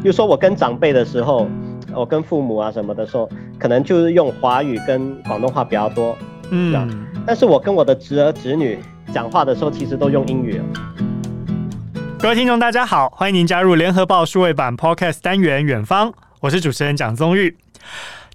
[0.00, 1.48] 比如说我跟长辈的时候，
[1.92, 6.16] 我跟父母啊什么的时候，可能就是用华语跟广东话比较多，
[6.50, 8.78] 嗯，但是我跟我的侄儿侄女
[9.12, 10.62] 讲话的时候，其实都用英语。
[12.20, 17.56] 各位听众，大家好，欢迎您加入联合报数位版 Podcast 单元远方，我是主持人蒋宗玉。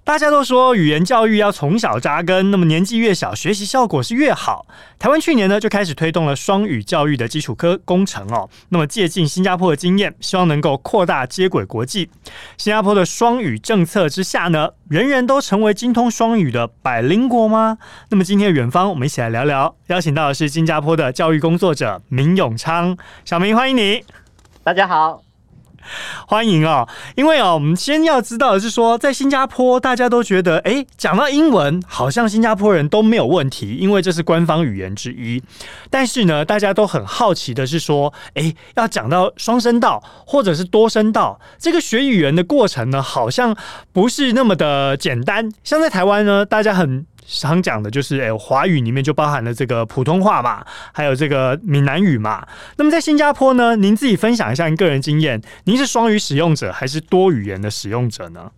[0.04, 4.66] 大家都说语言教育要从小扎根，那么年纪越小，学习效果是越好。
[4.98, 12.10] 台湾去年呢就开始推动了双语教育的基础科工程哦，那么借鉴新加坡的经验，希望能够扩大接轨国际。
[12.58, 17.78] 新加坡的双语政策之下呢，人人都成为精通双语的百灵国吗？
[18.10, 22.94] 那么今天的远方，我们一起来聊聊，邀请到的是新加坡的教育工作者明永昌，
[23.24, 24.04] 小明欢迎你。
[24.62, 25.23] 大家好。
[26.26, 35.42] 欢迎哦，因为哦，我们先要知道的是说，在新加坡，大家都觉得，哎，讲到英文，好像新加坡人都没有问题，因为这是官方语言之一。
[35.90, 43.56] 但是呢，大家都很好奇的是说，哎，要讲到双声道或者是多声道，这个学语言的过程呢，好像
[43.92, 45.50] 不是那么的简单。
[45.62, 47.06] 像在台湾呢，大家很。
[47.26, 52.46] 常讲的就是，哎，华语里面就包含了这个普通话嘛，还有这个闽南语嘛。
[52.76, 58.52] 那么在新加坡呢，您自己分享一下您个人经验，您是双语使用者还是多语言的使用者呢？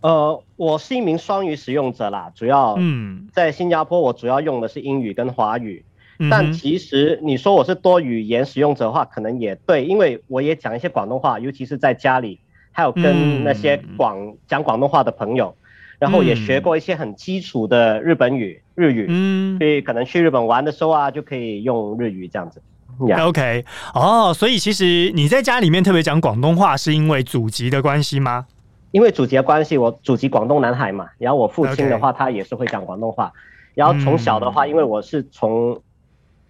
[0.00, 5.84] 呃，我是一名双语使用者啦，主要嗯，在新加坡我主要用的是英语跟华语。
[6.18, 12.40] 嗯、但其实你说我是多语言使用者的话，可能也对，因为我也讲一些广东话，尤其是在家里，
[12.72, 15.56] 还有跟那些广、嗯、讲广东话的朋友。
[16.02, 22.60] 然后也学过一些很基础的日本语、日语，嗯，所以可能去日本玩的时候啊，就可以用日语这样子。
[22.98, 23.28] Yeah.
[23.28, 23.64] OK，
[23.94, 28.46] 哦，所以其实你在家里面特别讲广东话，是因为祖籍的关系吗？
[28.90, 33.32] 因为祖籍的关系，我祖籍广东南海嘛，然后我父亲的话，他也是会讲广东话。
[33.74, 35.80] 然后从小的话，因为我是从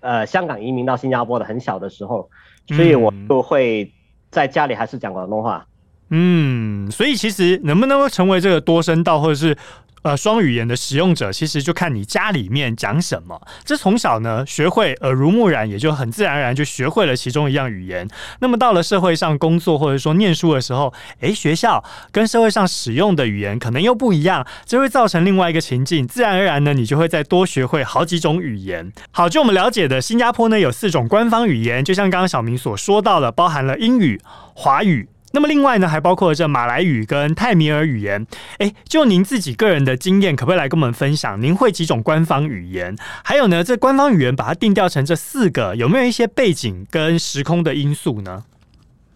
[0.00, 2.30] 呃香港移民到新加坡的，很小的时候，
[2.68, 3.92] 所以我就会
[4.30, 5.66] 在家里还是讲广东话。
[6.14, 9.56] 嗯，所以其实能不能够成为这个多声道或者是
[10.02, 13.40] 呃双语言的使用者，其实就看你家里面讲什么。
[13.64, 18.06] 这从小呢学会耳濡目染，也就很自然而然就学会了其中一样语言。
[18.40, 26.06] 那么到了社会上工作或者说念书的时候，诶，学校跟社会上使用的语言可能又不一样，这会造成另外一个情境。
[26.06, 28.92] 自然而然呢，你就会再多学会好几种语言。
[29.12, 34.20] 好，就我们了解的，新加坡呢有四种官方语言，就像刚刚小明所说到的，包含了英语、
[34.54, 35.08] 华语。
[35.32, 38.26] 那么另外呢，还包括了这马来语跟泰米尔语言。
[38.58, 41.40] 诶，就您自己个人的经验，可不可以来跟我们分享？
[41.40, 42.94] 您会几种官方语言？
[43.24, 48.44] 还有呢，这官方语言把它定调成这四个，有没有一些背景跟时空的因素呢？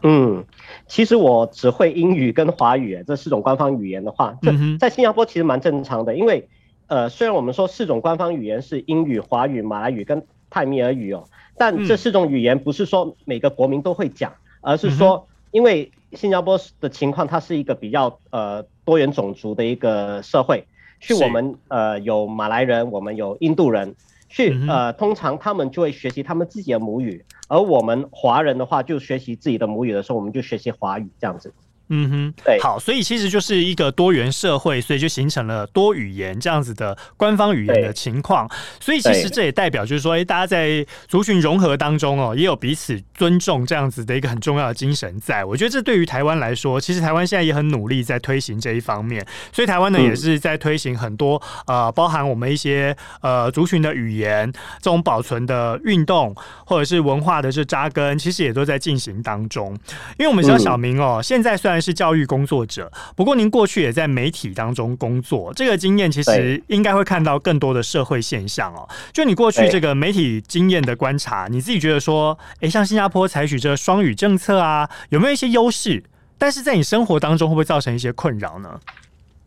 [0.03, 0.45] 嗯，
[0.87, 6.17] 其实我只会英语跟华语，这四种官方语言的话，这在新加坡其实蛮正常的。
[6.17, 6.49] 因为
[6.87, 11.25] 呃，虽然我们说四种官方语言是英语、华语、马来语跟泰米尔语哦，
[11.59, 15.93] 但这四种语言不是说每个国民都会讲，而是说因为。
[16.13, 20.67] 新加坡的情况，它是一个比较呃多元种族的一个社会，
[21.01, 23.95] 去我们呃有马来人，我们有印度人，
[24.29, 31.53] 去呃通常他们就会学习他们自己的母语，而我们华人的话就学习自己的母语的时候，我们就学习华语这样子。
[31.89, 38.51] 嗯哼，对，好，所以其实就是一个多元社会，所以就形成了多语言这样子的官方语言的情况。
[38.81, 45.45] 所以其实这也代表就是说，哎，大家在族群融合当中哦，也有彼此尊重这样子的一个很重要的精神在。
[45.45, 49.25] 我觉得这对于台湾来说，其实台湾现在也很努力在推行这一方面。
[49.53, 59.73] 所以台湾呢，也是在推行很多呃，包含我们一些呃族群的语言这种保存的运动，或者是文化的这扎根，其实也都在进行当中。
[60.19, 61.87] 因为我们知道小明哦，现在算。
[61.87, 68.89] 是教育工作者，不过您过去也在媒体当中工作，这个经验其实应该会看到更多的社会现象哦。
[69.13, 76.03] 就你过去这个媒体经验的观察，你自己觉得说，诶，像新加坡采取这个双语政策啊，有没有一些优势？
[76.37, 78.81] 但是在你生活当中会不会造成一些困扰呢？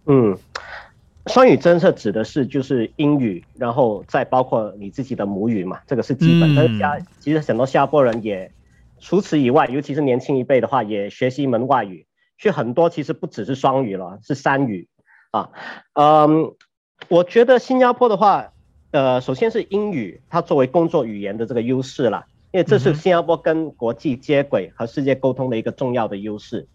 [0.06, 0.38] 嗯，
[1.26, 6.56] 双语政策指的是就是英语，然后再包括你自己的母语嘛，这个是基本。
[6.56, 8.50] 但是加其实很多新加坡人也
[9.02, 12.06] 除此以外，尤其是年轻一辈的话，也学习一门外语。
[12.40, 14.88] 去很多其实不只是双语了，是三语
[15.30, 15.50] 啊。
[15.94, 16.54] 嗯，
[17.10, 18.54] 我觉得新加坡的话，
[18.92, 26.66] 呃，首先是英语，它作为工作语言的这个优势了，因为这是新加坡跟国际接轨和世界沟通的一个重要的优势。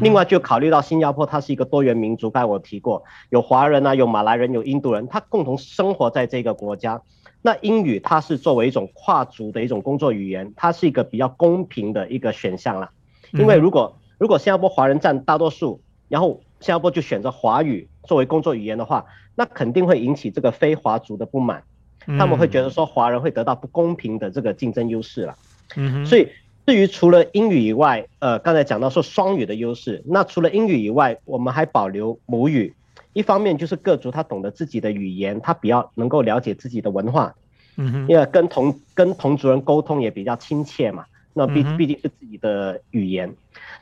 [0.00, 7.00] 另外就考虑到新加坡它是一个多元民族，刚才我提过，有华人啊，有马来人，有印度人，他共同生活在这个国家。
[7.40, 12.90] 那英语它是作为一种跨族的一种工作语言，它是一个比较公平的一个选项了，
[13.32, 19.04] 因为如果如果新加坡华人占大多数，然后新加坡就选择华语作为工作语言的话，
[19.34, 21.64] 那肯定会引起这个非华族的不满，
[22.06, 25.34] 他们会觉得说华人会得到不公平的这个竞争优势了。
[25.74, 26.28] 嗯，所以
[26.64, 32.72] 至于除了英语以外，呃，刚才讲到说双语的优势，那除了英语以外，我们还保留母语。
[33.14, 37.34] 一方面就是各族他懂得自己的语言，他比较能够了解自己的文化，
[37.74, 41.06] 嗯哼，因为跟同跟同族人沟通也比较亲切嘛。
[41.34, 43.34] 那毕毕竟是自己的语言。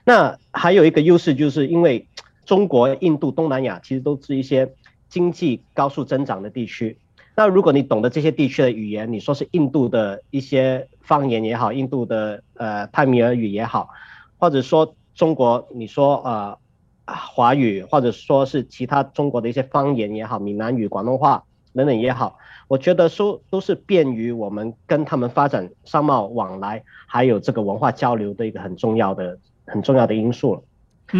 [0.04, 2.06] 那还有一个优势，就是因为
[2.46, 4.72] 中国、印度、东南亚其实都是一些
[5.08, 6.98] 经济高速增长的地区。
[7.36, 13.88] 那如果你懂得这些地区的语言，你说是印度的一些方言也好，印度的呃泰米尔语也好，
[14.36, 16.58] 或者说中国你说呃
[17.06, 22.36] 华语，或者说是其他中国的一些方言也好，闽南语、广东话等等也好，
[22.66, 29.38] 我觉得说都是便于我们跟他们发展商贸往来，还有这个文化交流的一个很重要的
[29.70, 30.62] 很重要的因素了。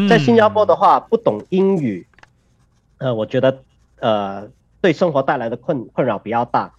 [0.08, 2.06] 在新加坡的话，不懂英语，
[2.99, 3.62] 呃，我觉得
[4.00, 4.50] 呃。
[4.82, 6.73] 对生活带来的困困扰比较大，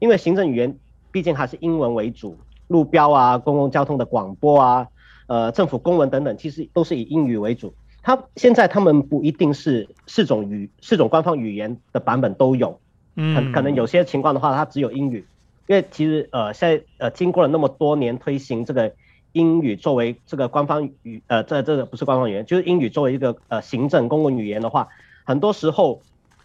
[0.00, 0.76] 因为行政语言
[1.12, 2.36] 毕竟还是英文为主，
[2.66, 4.88] 路标啊、公共交通的广播啊、
[5.28, 7.72] 呃、政府公文等等，其实都是以英语为主。
[8.02, 12.80] 他现在他们不一定是四种语四种官方语言的版本都有，
[13.14, 15.24] 嗯，可能有些情况的话，它只有英语。
[15.68, 18.92] 因为其实呃现在呃经过了那么多年推行这个
[19.34, 24.88] 英语作为这个官方语呃这这个不是官方语言，就是英语作为一个呃行政公共语言的话，
[25.24, 26.00] 很多时候。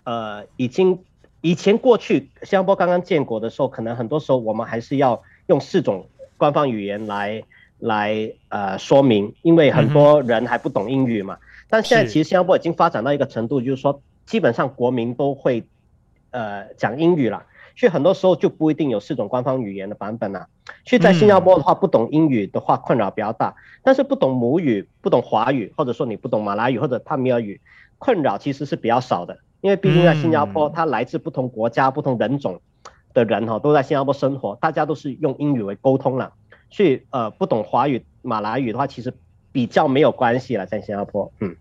[0.06, 0.98] 呃，已经
[1.42, 7.44] 以前过去新加坡刚刚建国的时候，可能很多时候我们还是要用四种官方语言来
[7.78, 11.38] 来呃说明，因为很多人还不懂英语嘛。
[11.70, 15.64] 但现在其实新加坡已经发展到一个程度，就是说基本上国民都会
[16.32, 17.46] 呃讲英语了，
[17.80, 20.48] 所以很多时候就不一定有四种官方语言的版本了。
[20.84, 27.62] 所以在新加坡的话，不懂英语的话困扰比较大，但是不懂母语、不懂华语，或者说你不懂马来语或者帕米尔语，
[27.98, 29.38] 困扰其实是比较少的。
[29.62, 32.60] 因为毕竟在新加坡，它来自不同国家、不同人种
[33.14, 36.34] 的人哈，都在新加坡生活，大家都是用英语为沟通了，
[36.70, 39.14] 所以呃，不懂华语、马来语的话，其实
[39.54, 41.56] 比较没有关系了，在新加坡，嗯。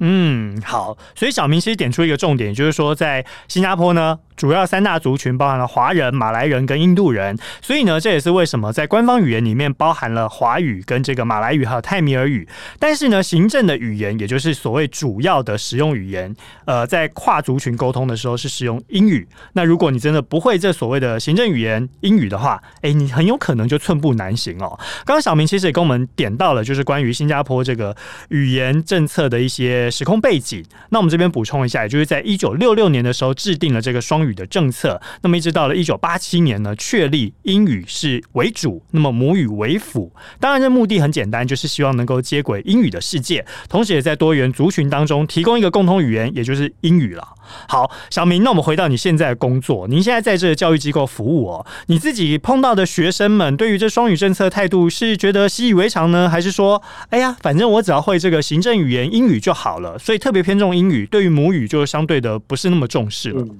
[0.00, 12.46] 嗯，好，所以小明其实点出一个重点，就是说在新加坡呢，主要三大族群包含了华人、马来人跟印度人，所以呢，这也是为什么在官方语言里面包含了华语跟这个马来语还有泰米尔语，
[12.78, 16.32] 但是呢，行政的语言也就是所谓主要的使用语言，
[16.64, 19.26] 呃，在跨族群沟通的时候是使用英语。
[19.54, 24.78] 那如果你真的不会这所谓的行政语言英语的话，哎，你很有可能就寸步难行哦。
[25.04, 27.96] 刚刚小明其实也跟我们点到了，就是关于新加坡这个
[28.28, 29.87] 语言政策的一些。
[29.90, 40.12] 时空背景，那我们这边补充一下，也就是在一九六六年的时候制定了这个双语的政策，那么一直到了一九八七年呢，确立英语是为主，那么母语为辅。
[40.40, 47.26] 当然，这目的很简单，就是希望能够接轨英语的世界，同时也在多元族群当中提供一个共同语言，也就是英语了。
[47.66, 63.42] 好，小明，那我们回到你现在的工作，您现在在这个教育机构服务哦，你自己碰到的学生们对于这双语政策态度是觉得习以为常呢，还是说，哎呀，反正我只要会这个行政语言英语就好了，所以特别偏重英语，对于母语就相对的不是那么重视了。
[63.42, 63.58] 嗯，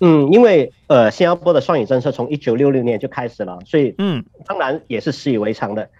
[0.00, 5.90] 嗯，因为呃，新加坡的双语政策从一九六六年就开始了，所以嗯，当然也是习以为常的，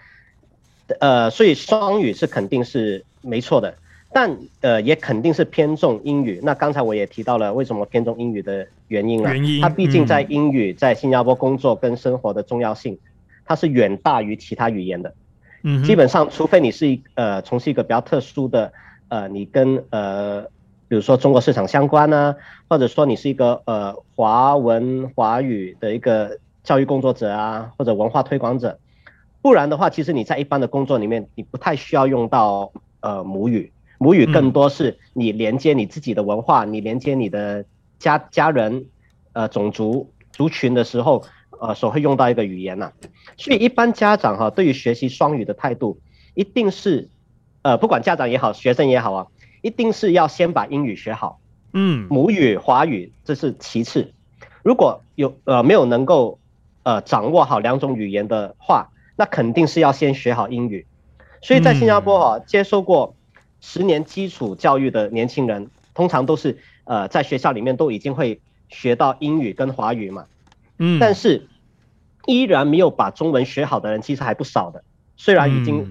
[1.00, 3.74] 呃，所以双语是肯定是没错的。
[4.12, 6.40] 但呃，也肯定是偏重英语。
[6.42, 9.32] 那刚才我也提到了为什么偏重英语的原因了。
[9.32, 12.98] 原因，它毕竟在英语在新加坡工作跟生活的重要性，
[13.44, 15.14] 它是远大于其他语言的。
[15.62, 18.72] 嗯，基本上，除非你是一呃从事一个比较特殊的
[19.10, 20.42] 呃，你跟呃，
[20.88, 22.36] 比如说中国市场相关呢，
[22.68, 28.78] 或者说你是一个呃华文华语的一个教育工作者啊，或者文化推广者，
[29.42, 33.72] 不然的话，其实你在一般的工作里面，你不太需要用到呃母语。
[33.98, 37.64] 母语更多是你连接你自己的文化，你连接你的
[37.98, 38.86] 家家人，
[39.34, 41.24] 呃，种族族群的时候，
[41.60, 42.92] 呃，所会用到一个语言呐。
[43.36, 46.00] 所以一般家长哈，对于学习双语的态度，
[46.34, 47.10] 一定是，
[47.62, 49.26] 呃，不管家长也好，学生也好啊，
[49.62, 51.40] 一定是要先把英语学好。
[51.72, 54.12] 嗯，母语华语这是其次。
[54.62, 56.38] 如果有呃没有能够
[56.82, 60.86] 呃掌握好两种语言的话，那肯定是要先学好英语。
[61.42, 63.14] 所以在新加坡哈，接受过。
[63.62, 68.40] 十年基础教育的年轻人，通常都是呃在学校里面都已经会
[68.70, 70.24] 学到英语跟华语嘛，
[70.78, 71.46] 嗯，但是
[72.24, 74.82] 依然没有把中文学好的人其实还不少的。
[75.18, 75.84] 虽然已经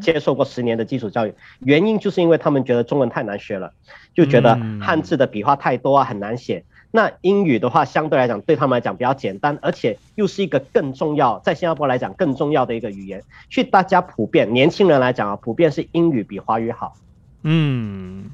[0.00, 3.72] 接受过十年的基础教育，原因就是因为他们觉得中文太难学了，
[4.14, 6.64] 就觉得汉字的笔画太多啊，很难写。
[6.94, 16.94] 那英语的话，相对来讲对他们来讲比较简单，而且又是一个更重要，在新加坡来讲更重要的一个语言，所以大家普遍年轻人来讲啊，普遍是英语比华语好。
[17.44, 18.30] 嗯，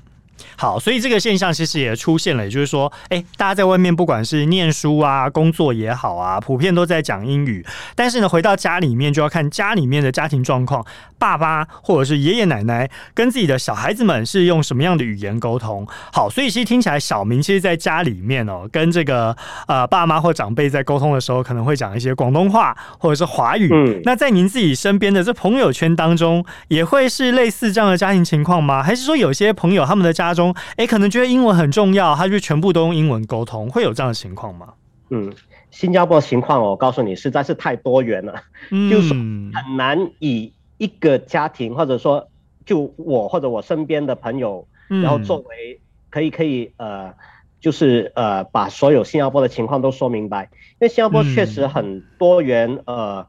[0.57, 7.65] 好，所以这个现象其实也出现了，也就是说，哎，大家在外面不管是念书啊、工作也好啊，普遍都在讲英语。
[7.95, 10.85] 但是呢，回到家里面就要看家里面的家庭状况，
[11.19, 15.87] 爸爸或者是爷爷奶奶跟自己的小孩子们是用什么样的语言沟通。
[16.13, 23.69] 好，所以其实听起来，小明其实在家里面哦，跟这个呃爸妈或长辈在沟通的时候，可能会讲一些广东话或者是华语。
[23.73, 28.83] 嗯，那在您自己身边的这朋友圈当中，也会是类似这样的家庭情况吗？
[28.83, 34.75] 还是说有些朋友他们的家中，哎，可能觉得英文很重要，他就全部都用英文沟通，会有这样的情况吗？
[35.11, 35.33] 嗯，
[35.71, 42.29] 新加坡情况，我告诉你，实在是太多元了，嗯、就是很难以一个家庭，或者说
[42.67, 45.81] 就我或者我身边的朋友，然后作为
[46.11, 47.15] 可以可以呃，
[47.61, 53.27] 就是呃把所有新加坡的情况都说明白，因为新加坡确实很多元，嗯、呃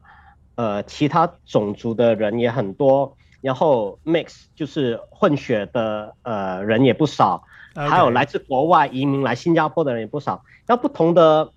[0.56, 3.16] 呃，其他种族的人也很多。
[3.40, 10.42] 然后 mix 就是混血的呃人也不少.还有来自国外移民来新加坡的人也不少。
[10.66, 11.52] 然后不同的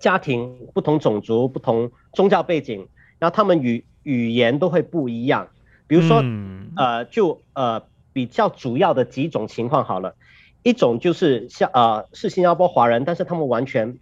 [0.00, 2.88] 家庭、不同种族、不同宗教背景，
[3.20, 5.48] 然后他们语语言都会不一样。
[5.86, 10.16] 比如说，嗯、呃，就呃比较主要的几种情况好了，
[10.64, 13.98] 一种就是像呃是新加坡华人，但是他们完全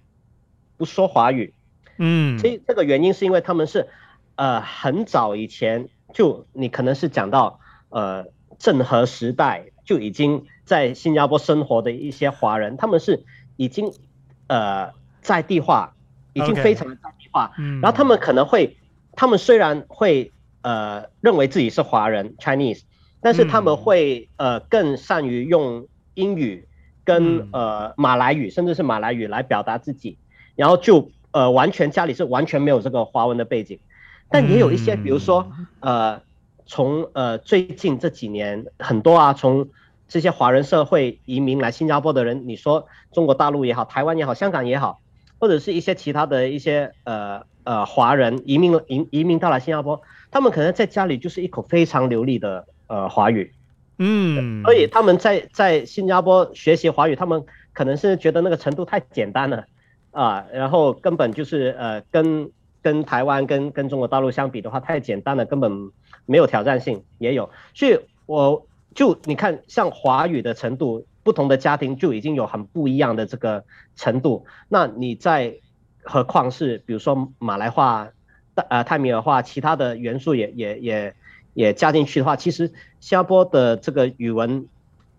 [0.78, 1.52] 不说华语。
[1.98, 3.88] 嗯，所以这个原因是因为他们是
[4.36, 5.88] 呃很早以前。
[6.12, 8.26] 就你可能是讲到，呃，
[8.58, 13.24] 郑和时代就已经在新加坡生活的一些华人，他们是
[13.56, 13.92] 已经
[14.46, 14.90] 呃
[15.20, 15.94] 在地化，
[16.32, 17.52] 已经非常的在地化。
[17.56, 17.80] Okay.
[17.80, 18.76] 然后他们可能会，
[19.12, 22.82] 他们虽然会呃认为自己是华人 Chinese，
[23.20, 26.66] 但是他们会呃更善于用英语
[27.04, 30.18] 跟呃马来语，甚至是马来语来表达自己，
[30.54, 33.78] 然后就呃完全家里是完全没有这个华文的背景。
[34.30, 36.22] 但也有一些，比如说，呃，
[36.64, 39.68] 从呃最近这几年很多啊，从
[40.06, 45.00] 这些华人社会移民来新加坡的人，你说中国大陆也好，台湾也好，香港也好，
[45.40, 53.52] 或者是一些其他的一些呃呃华人移民移移民到了新加坡，他们可能在家里就是一口非常流利的呃华语，
[53.98, 59.64] 嗯，所以他们在在新加坡学习华语，他们可能是觉得那个程度太简单了
[60.12, 62.52] 啊，然后根本就是呃跟。
[62.82, 65.90] 跟台湾跟跟中国大陆相比的话，太简单了，根本
[66.26, 67.04] 没有挑战性。
[67.18, 73.64] 也有，所以我就你看，像华语的程度，不同的家庭就已经有很不一样的这个
[73.96, 74.46] 程度。
[74.68, 75.56] 那你在
[76.02, 78.08] 何况是比如说马来话、
[78.68, 81.14] 呃泰米尔话，其他的元素也也也
[81.54, 82.68] 也加进去的话，其实
[83.00, 84.66] 新加坡的这个语文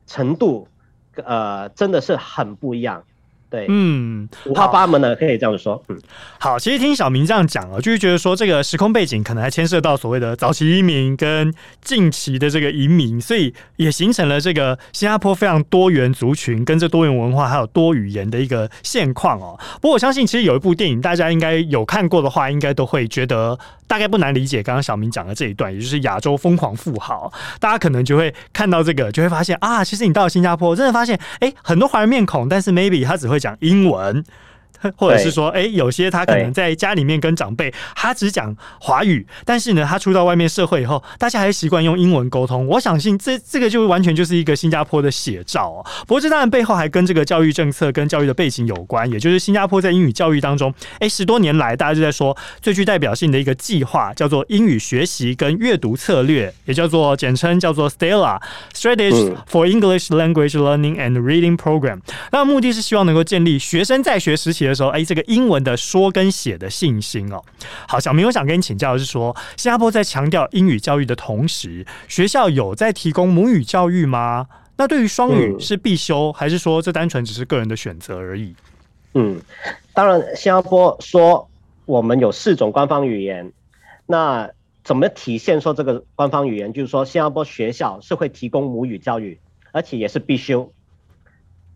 [0.08, 0.68] 程度，
[1.16, 3.04] 呃，真的是很不一样。
[3.52, 5.84] 对，嗯，五花八门的可以这样说。
[5.90, 6.00] 嗯，
[6.40, 19.60] 好，其实听小明这样讲啊，就是觉得说这个时空背景可能还牵涉到所谓的早期移民跟近期的这个移民，所以也形成了这个新加坡非常多元族群跟这多元文化还有多语言的一个现况哦。
[19.82, 27.30] 不过我相信，其实有一部电影大家应该有看过的话，应该都会觉得大概不难理解刚刚小明讲的这一段，也就是《亚洲疯狂富豪》。
[27.60, 34.24] 大家可能就会看到这个，就会发现啊，其实你到了新加坡，真的发现哎，很多华人面孔，但是 maybe 他只会讲英文。
[34.98, 42.68] 或者是说，哎，有些他可能在家里面跟长辈，他只讲华语，但是呢，他出到外面社会以后，大家还习惯用英文沟通。
[42.68, 45.86] 我相信这这个就完全就是一个新加坡的写照哦。
[46.08, 62.00] 不过这当然背后还跟这个教育政策跟教育的背景有关，也就是新加坡在英语教育当中，哎，十多年来大家就在说最具代表性的一个计划叫做英语学习跟阅读策略，也叫做简称叫做 STELLA（Strategy for English Language Learning and Reading Program）。
[62.32, 67.44] 那目的是希望能够建立学生在学时期的的时候，哎，这个英文的说跟写的信心哦。
[67.88, 74.48] 好，小明，我想跟你请教的是说，新加坡在强调英语教育的同时，学校有在提供母语教育吗？
[74.78, 78.56] 那对于双语是必修，嗯、还是说这单纯只是个人的选择而已？
[79.14, 79.40] 嗯，
[79.94, 81.50] 当然，新加坡说
[81.86, 83.52] 我们有四种官方语言，
[84.08, 84.50] 那
[84.84, 86.72] 怎么体现说这个官方语言？
[86.74, 89.40] 就是说，新加坡学校是会提供母语教育，
[89.72, 90.72] 而且也是必修。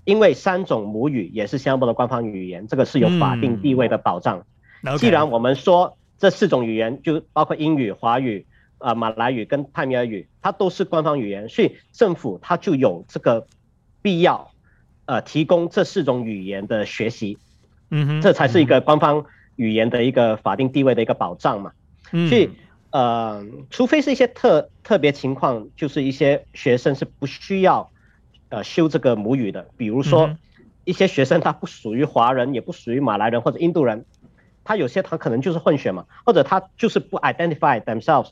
[0.05, 4.45] 因为三种母语也是新加坡的官方语言，这个是有法定地位的保障。
[4.83, 8.45] 嗯、既然我们说这四种语言，就包括英语、华语、
[8.77, 13.47] 啊、呃、马来语跟泰米尔语，它都是官方语言，所以政府它就有这个
[14.03, 14.51] 必要，
[15.05, 17.39] 呃，提供这四种语言的学习。
[17.89, 21.71] 嗯哼，这才是一个官方语言的一个法定地位的一个保障嘛。
[22.12, 22.51] 嗯、所以，
[22.91, 27.89] 呃，除非是一些特特别情况，就是一些学生是不需要。
[28.50, 30.38] 呃，修这个母语的，比如说
[30.84, 34.06] 一些学生他不属于华人，也不属于马来人或者印度人，
[34.64, 38.30] 他有些他可能就是混血嘛，或者他就是不 identify themselves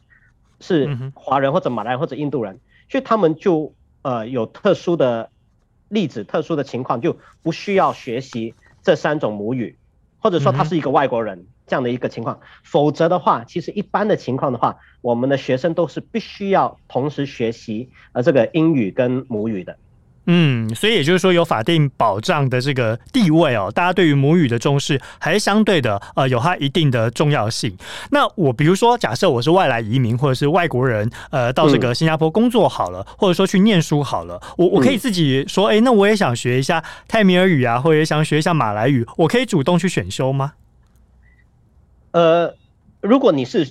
[0.60, 5.32] 是华人或者马来人或者印度人，所以他们就呃有特殊的
[5.90, 8.54] 例子、特殊的情况，就不需要学习
[8.84, 9.78] 这三种母语，
[10.20, 12.40] 或者说他是一个外国人这样的一个情况。
[12.64, 19.78] 否则的话，其实一般的情况的话，我们的学生都是必须要同时学习呃这个英语跟母语的。
[20.26, 27.78] 嗯，所以也就是说，有法定保障的这个地位哦，大家对于母语的重视还是相对的，呃，有它一定的重要性。
[28.12, 40.54] 那我比如说，假设我是外来移民或者是外国人，呃，到这个新加坡工作好了，嗯、或者说去念书好了，我我可以自己说，哎、嗯，那我也想学一下泰米尔语啊，或者想学一下马来语，我可以主动去选修吗？
[42.12, 42.56] 呃，
[43.02, 43.70] 如果你是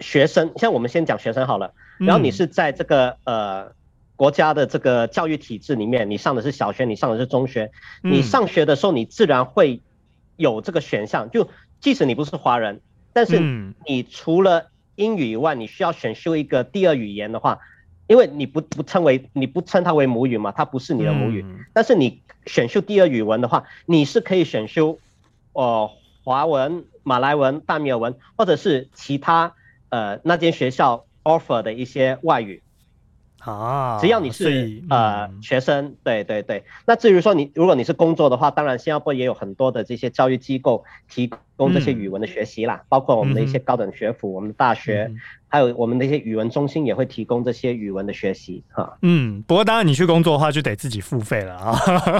[0.00, 3.72] 学生，像我们先讲学生好了，然后你是在这个、嗯、呃。
[4.16, 7.70] 国家的这个教育体制里面，你上的是小学，你上的是中学，
[8.02, 9.80] 你上学的时候，你自然会
[10.36, 11.30] 有这个选项。
[11.30, 11.48] 就
[11.80, 12.80] 即使你不是华人，
[13.12, 13.40] 但是
[13.86, 17.58] 你除了英语以外，你需要选修一个第二语言的话，
[18.06, 21.44] 因为你不不称为你不称它为母语嘛，它不是你的母语。
[21.72, 24.98] 但是你选修第二语文的话，你是可以选修
[25.54, 25.90] 呃
[26.22, 29.54] 华文、马来文、大米尔文，或者是其他
[29.88, 32.62] 呃那间学校 offer 的一些外语。
[33.44, 36.64] 啊，只要你是、嗯、呃学生，对对对。
[36.86, 45.16] 那至于说你，如果你是工作的话，当然新加坡也有很多的这些教育机构提供这些语文的学习啦，嗯、包括我们的一些高等学府、嗯、我们的大学，嗯、
[45.48, 48.96] 还有我们的一些语文中心也会提供这些语文的学习哈。
[49.02, 51.76] 嗯，不过当然你去工作的话，就得自己付费了啊。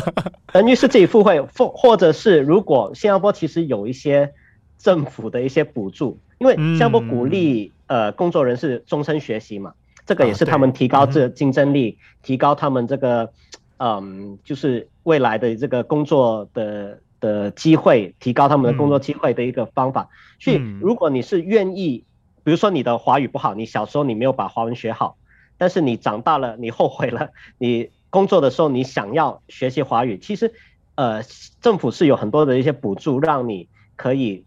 [0.53, 4.33] 等于是自己付费，或或者是如果新加坡其实有一些
[4.77, 9.75] 政府的一些补助，因为新加坡鼓励、嗯、呃工作人士终身学习嘛。
[10.13, 13.33] 这个也是他们提高这竞争力，啊、提高他们这个，
[13.79, 20.03] 嗯，就是未来的这个工作的的机会，提高他们的工作机会的一个方法。
[20.03, 22.05] 嗯、所以，如果你是愿意，
[22.45, 25.17] 比如说你的华语不好，你小时候你没有把华文学好，
[25.57, 30.53] 但是你长大了，你后悔了， 你工作的时候你想要学习华语，其实，
[30.97, 31.23] 呃，
[31.63, 33.67] 政府是有很多的一些补助，让你
[33.97, 34.45] 可以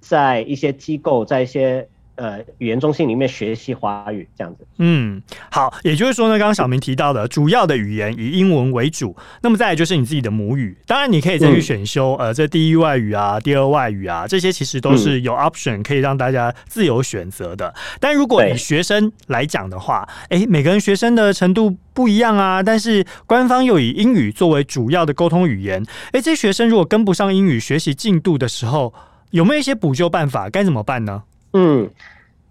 [0.00, 1.88] 在一些机构，在一些。
[2.16, 4.66] 呃，语言中心里面学习华语这样子。
[4.78, 10.76] 嗯，好，也就是说呢，刚刚小明提到的，主要的语言以英文为主，那么再来就是你自己的母语。
[10.86, 17.74] 当然，你可以再去选修，嗯、呃，这第一外语啊，第二外语啊，这些其实都是有 option 可以让大家自由选择的。
[17.98, 28.94] 但如果以学生来讲的话，哎对，每个人学生的程度不一样啊，但是官方又以英语作为主要的沟通语言，哎，这些学生如果跟不上英语学习进度的时候，
[29.30, 30.48] 有没有一些补救办法？
[30.48, 31.24] 该怎么办呢？
[31.56, 31.90] 嗯，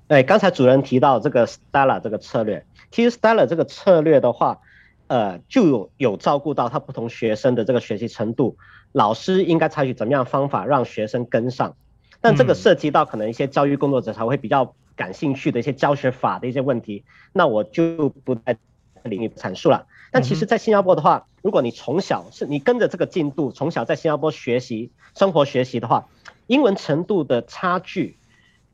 [0.07, 4.61] 对，刚才主任提到这个 Stella 这个策略，其实 Stella 这个策略的话，
[5.07, 8.55] 呃，就有有照顾到他不同学生的这个学习程度，
[8.93, 11.75] 老师应该采取怎么样方法让学生跟上，
[12.21, 18.57] 但这个涉及到可能一些教育工作者才会比较感兴趣的一些教学法的一些问题，那我就不在
[19.03, 19.85] 领域阐述了。
[20.13, 26.07] 但其实，在新加坡的话，如果你从小是你跟着这个进度，从小在新加坡学习生活学习的话，
[26.47, 28.15] 英文程度的差距。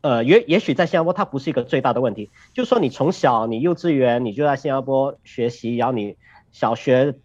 [0.01, 6.15] 呃，也也许在新加坡它不是一个最大的问题，就是说你从小你幼稚园你就在新加坡学习，然后你
[6.53, 7.15] 小学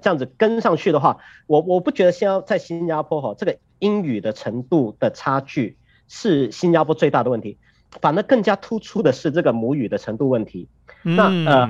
[0.00, 5.76] 这样子跟上去的话，我我不觉得新加在新加坡哈这个英语的程度的差距
[6.08, 7.58] 是新加坡最大的问题，
[8.00, 10.66] 反而更加突出的是这个母语的程度问题。
[11.02, 11.66] 那呃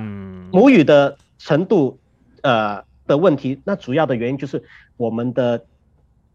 [0.53, 1.99] 母语的程度
[2.43, 4.63] 呃的问题，那主要的原因就是
[4.95, 5.65] 我们的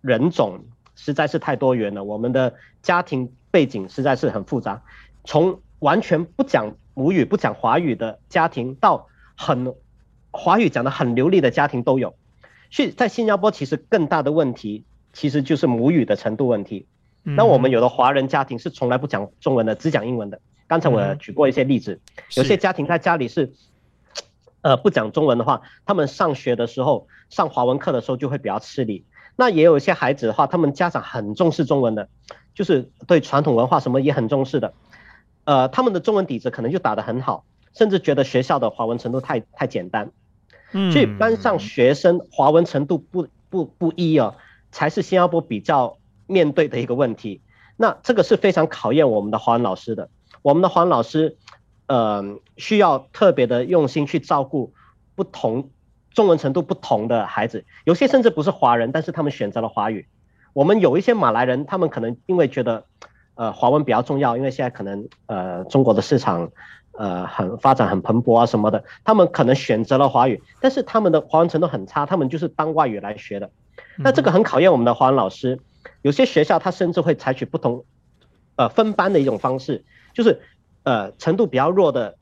[0.03, 2.53] 人种实在是太多元了，我们的
[2.83, 3.33] 家庭。
[3.51, 4.83] 背景实在是很复杂，
[5.25, 9.75] 从完全不讲母语、不讲华语的家庭，到很
[10.31, 12.15] 华语讲得很流利的家庭都有。
[12.71, 16.87] 所以在新加坡，其实更大的问题其实就是母语的程度问题。
[17.23, 20.41] 那我们有的华人家庭是从来不讲中文的，只讲英文的。
[20.67, 22.01] 刚才我举过一些例子，
[22.37, 23.53] 有些家庭在家里是，
[24.63, 29.05] 呃，不讲中文的话，他们上学的时候上华文课的时候就会比较吃力。
[29.41, 32.09] 那也有一些孩子的话，他们家长很重视中文的。
[32.53, 34.75] 就是对传统文化什么也很重视的，
[35.45, 40.11] 呃，他们的中文底子可能就打得很好，甚至觉得学校的华文程度太太简单，
[40.73, 44.35] 嗯，所以班上学生华文程度不不不一啊，
[44.73, 47.41] 才是新加坡比较面对的一个问题。
[47.79, 50.11] 那这个是非常考验我们的华文老师的，
[50.43, 51.39] 我们的华文老师，
[51.87, 54.75] 呃，需要特别的用心去照顾
[55.15, 55.71] 不同
[56.13, 60.07] 中文程度不同的孩子，有些甚至不是华人，但是他们选择了华语。
[60.53, 62.85] 我们有一些马来人，他们可能因为觉得，
[63.37, 66.51] 呃，华文比较重要，因为现在可能呃中国的市场，
[66.93, 73.51] 呃很发展很蓬勃啊什么的，他们可能选择了华语，但是他们的华文程度很差，他们就是当外语来学的。
[73.97, 75.61] 那这个很考验我们的华文老师，
[76.03, 77.85] 有些学校他甚至会采取不同，
[78.57, 80.41] 呃分班的一种方式，就是
[80.83, 82.17] 呃程度比较弱的，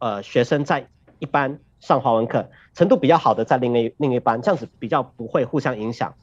[0.00, 0.88] 呃学生在
[1.20, 1.60] 一班。
[1.86, 6.14] 上华文课，程度比较好的在另一另一班，这样子比较不会互相影响，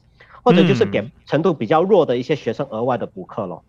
[0.42, 3.62] 或者就是给程度比较弱的一些学生额外的补课咯。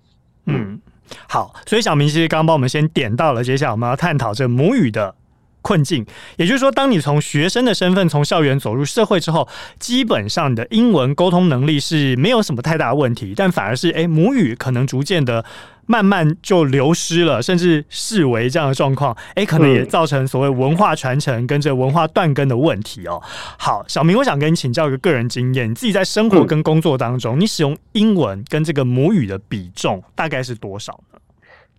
[0.46, 0.82] 嗯，
[1.30, 5.14] 好，所以小明其实刚刚帮我们先点到了，接下来我们要探讨这母语的。
[5.64, 6.06] 困境，
[6.38, 9.48] 也就是说，当你从学生的身份从校园走入社会之后，
[9.80, 15.44] 基本上你的英文沟通能力是没有什么太大问题，但反而是诶母语可能逐渐的
[15.86, 23.22] 慢慢就流失了，甚至视为这样的状况，诶可能也造成所谓文化传承跟这文化断根的问题哦。
[23.58, 31.20] 好，小明，我想跟你请教一个个人经验，你自己在生活跟工作当中，你使用英文跟这个母语的比重大概是多少呢？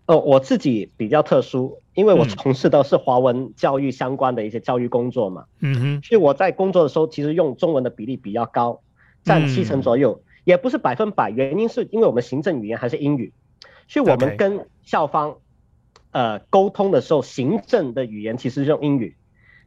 [0.07, 5.45] 哦，我自己比较特殊，因为我从事的是华文教育相关的一些教育工作嘛。
[5.61, 6.03] 嗯哼。
[6.03, 8.81] 所以我在工作的时候，其实用中文的比例比较高，
[9.23, 11.31] 占七成左右，嗯、也不是百分百。
[11.31, 13.33] 原因是因为我们行政语言还是英语，
[13.89, 15.37] 所以我们跟校方.
[16.11, 19.17] 呃，沟通的时候，行政的语言其实是用英语，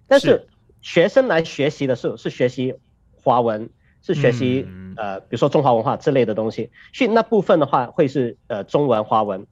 [0.07, 0.47] 但是
[0.81, 2.73] 学生来学习的时候是学习
[3.21, 3.69] 华文，
[4.01, 9.45] 是学习、嗯、呃，比如说中华文化之类的东西，所以那部分的话会是呃中文华文。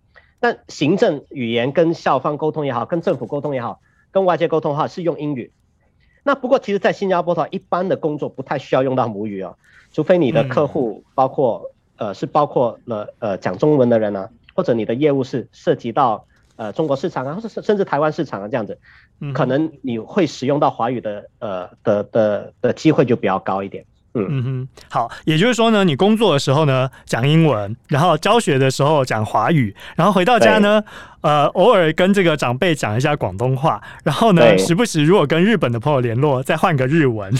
[0.46, 3.82] 但行政语言跟校方沟通也好，跟政府沟通也好，
[4.12, 5.52] 跟外界沟通的话是用英语。
[6.22, 9.58] 那不过其实，在新加坡的话，一般的工作不太需要用到母语哦，
[9.92, 16.28] 除非你的客户包括呃是包括了呃讲中文的人啊，或者你的业务是涉及到
[16.58, 18.78] 呃中国市场啊，或者甚至台湾市场啊这样子，
[19.34, 23.84] 可能你会使用到华语的呃的的的机会就比较高一点。
[24.16, 30.82] 嗯哼，好，也就是说呢，你工作的时候呢讲英文，然后教学的时候讲华语，然后回到家呢，
[31.22, 37.34] 呃，偶尔跟这个长辈讲一下广东话，然后呢，时不时如果跟日本的朋友联络，再换个日文。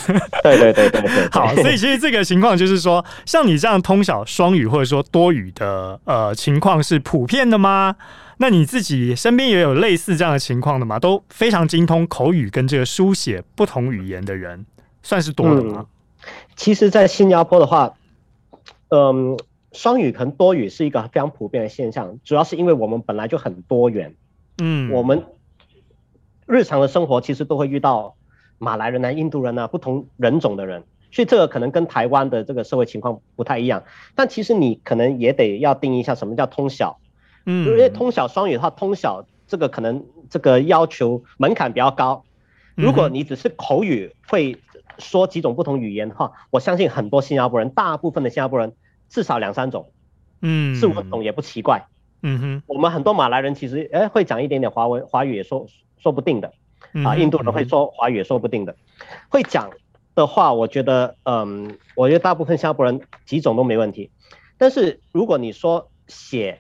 [0.44, 1.30] 对对对对对。
[1.32, 7.96] 好，所以其实这个情况就是说，像你这样通晓双语或者说多语的呃情况是普遍的吗？
[8.38, 11.00] 那你自己身边也有类似这样的情况的吗？
[11.00, 14.66] 都非常精通口语跟这个书写不同语言的人，
[15.02, 15.78] 算是多的吗？
[15.80, 15.86] 嗯
[16.56, 17.96] 其实，在新加坡的话，
[18.90, 19.38] 嗯，
[19.74, 24.16] 双语可能多语是一个非常普遍的现象，主要是因为我们本来就很多元，
[24.58, 25.26] 嗯，我们
[26.46, 28.16] 日常的生活其实都会遇到
[28.58, 33.84] 马来人啊、印度人啊、不同人种的人，所以这个可能跟台湾的这个社会情况不太一样。
[34.16, 37.00] 但其实你可能也得要定义一下什么叫通晓，
[37.46, 42.24] 嗯，因为通晓双语的话，通晓这个可能这个要求门槛比较高，
[42.76, 44.58] 如果你只是口语会。
[45.00, 48.74] 说几种不同语言的话，我相信很多新加坡人，大部分的新加坡人
[49.10, 49.92] 至少两三种，
[50.42, 51.88] 嗯，四五种也不奇怪。
[52.22, 56.54] 嗯哼，我们很多马来人其实诶会讲一点点华文，华语也说说不定的，
[57.04, 58.76] 啊，印度人会说华语也说不定的。
[59.30, 59.70] 会讲
[60.16, 64.10] 的话，我觉得，嗯，我觉得大部分新加坡人几种都没问题。
[64.58, 66.60] 但是如果你说写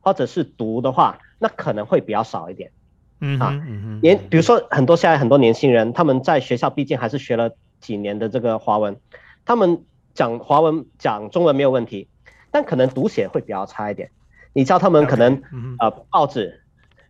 [0.00, 2.72] 或者是读的话，那可能会比较少一点。
[3.20, 3.58] 嗯啊，
[4.02, 7.56] 年比如说很多现在很多年轻人，他们在学校毕竟还是学了。
[7.80, 8.98] 几年的这个华文，
[9.44, 9.84] 他们
[10.14, 12.08] 讲华文讲中文没有问题，
[12.50, 14.10] 但可能读写会比较差一点。
[14.52, 15.42] 你叫他们可能
[15.78, 16.62] 呃报纸，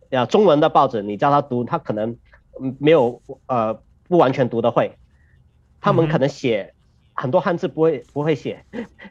[0.09, 2.17] 呀中文的报纸，你叫他读，他可能
[2.79, 4.97] 没有呃不完全读得会。
[5.79, 6.73] 他们可能写
[7.13, 8.65] 很多汉字不会不会写，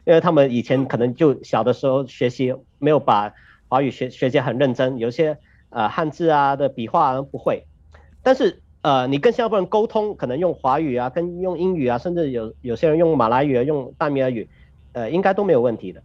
[0.05, 3.33] 因为他们以前可能就小的时候学习没有把
[3.67, 5.37] 华语学学习很认真，有些
[5.69, 7.65] 呃汉字啊的笔画不会，
[8.21, 8.61] 但是。
[8.87, 14.49] 呃，你跟新加坡人沟通，可能用华语啊，跟用英语啊，甚至有有些人用马来语啊，用大米尔语，
[14.93, 16.01] 呃，应该都没有问题的。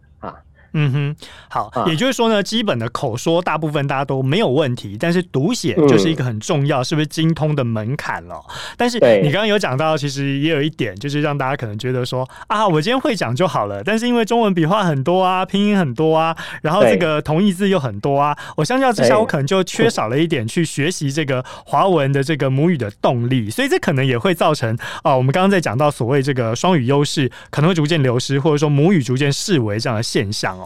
[0.73, 1.15] 嗯哼，
[1.49, 8.43] 好，啊、也就是说呢，基本的口说大部分大家都没有问题，但是读写就是一个很重要，嗯、是不是精通的门槛了？
[8.75, 30.62] 但是你刚刚有讲到，其实也有一点，就是让大家可能觉得说啊，我今天会讲就好了，但是因为中文笔画很多啊，拼音很多啊，然后这个同义字又很多啊，我相较之下，我可能就缺少了一点去学习这个华文的这个母语的动力，所以这可能也会造成啊，我们刚刚在讲到所谓这个双语优势可能会逐渐流失，或者说母语逐渐视为这样的现象。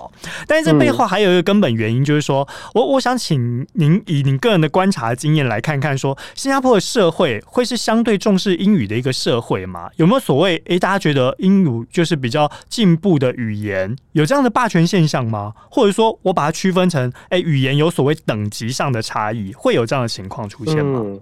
[0.47, 9.89] 但是这背后还有一个根本原因，就是说我我想请您以您个人的观察经验来看看，说新加坡的社会会是相对重视英语的一个社会吗？
[9.95, 15.53] 有没有所谓诶，大家觉得英语就是比较进步的语言，有这样的霸权现象吗？
[15.69, 21.01] 或者说我把它区分成诶，语言有所谓等级上的差异，会有这样的情况出现吗？
[21.03, 21.19] 嗯，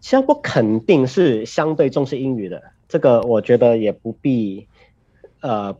[0.00, 4.66] 新加坡肯定是相对重视英语的，这个我觉得也不必
[5.40, 5.76] 呃。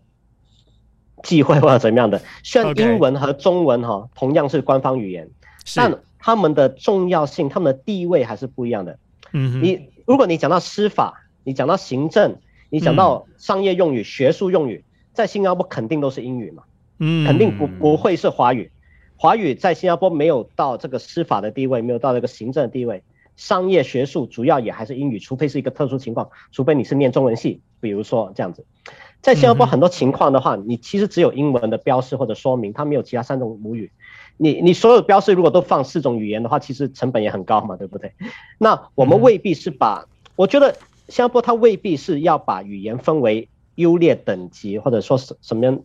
[1.23, 5.29] 忌讳或者怎么样的，虽然英文和中文哈同样是官方语言，
[5.75, 8.99] 但他们的重要性、他们的地位还是不一样的。
[9.33, 12.37] 嗯，你如果你讲到司法，你讲到行政，
[12.69, 16.65] 你讲到商业用语、学术用语，在新加坡肯定都是英语嘛，
[16.99, 18.71] 嗯，肯定不不会是华语。
[19.17, 23.03] 华语在新加坡没有到这个司法的地位，没有到这个行政的地位。
[23.37, 28.67] 商业学术主要也还是英语，除非是一个特殊情况，除非你是念中文系，比如说这样子。
[29.23, 33.91] 在新加坡很多情况的话，你其实只有英文的标示或者说明，它没有其他三种母语。
[34.39, 38.15] 你你所有标示如果都放四种语言的话，其实成本也很高嘛，对不对？
[38.57, 40.07] 那我们未必是把，
[40.37, 40.73] 我觉得
[41.09, 45.81] 新加坡它未必是要把语言分为优劣等级，或者说什什么样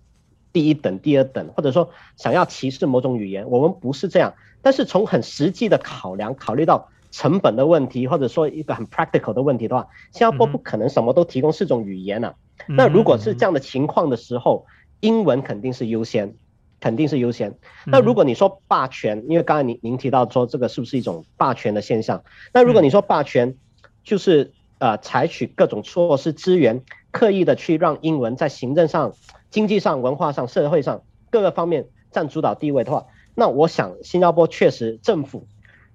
[0.54, 4.34] 第一等、第二等，或者说想要歧视某种语言，我们不是这样。
[4.62, 12.36] 但是从很实际的考量，考虑到成本的问题，或者说一个很 practical 的问题的话，新加坡不可能什么都提供四种语言呢、啊。
[12.68, 14.65] 那如果是这样的情况的时候，
[15.00, 16.36] 英文肯定是优先，
[16.80, 17.58] 肯定是优先。
[17.86, 22.24] 那如果你说霸权，因为刚才您您提到说这个是不是一种霸权的现象？
[22.54, 23.56] 那如果你说霸权，
[24.04, 29.13] 就是呃采取各种措施资源，刻意的去让英文在行政上、
[29.50, 33.06] 经济上、文化上、社会上各个方面占主导地位的话。
[33.36, 35.48] 那我想，新加坡确实政府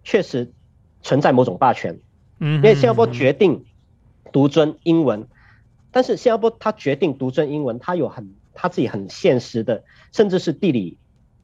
[0.05, 0.53] 确实
[1.03, 1.99] 存在某种霸权，
[2.39, 3.65] 嗯，因为新加坡决定
[4.31, 5.27] 独尊英文，
[5.93, 10.99] 但是新加坡它决定独尊英文，它有很它自己很现实的，甚至是地理